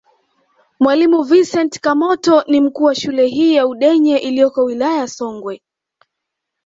Mwalimu 0.79 1.23
Vincent 1.23 1.79
Kamoto 1.79 2.43
ni 2.47 2.61
mkuu 2.61 2.83
wa 2.83 2.95
shule 2.95 3.27
hii 3.27 3.55
ya 3.55 3.67
Udenye 3.67 4.17
iliyoko 4.17 4.63
wilayani 4.63 5.07
Songwe 5.07 5.61